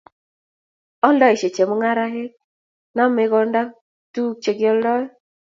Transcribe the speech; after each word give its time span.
Oldoisiet 1.07 1.53
chemungaraek, 1.57 2.31
nome 2.95 3.23
konda 3.31 3.61
tuguk 4.13 4.37
che 4.43 4.51
kioldoi 4.59 5.05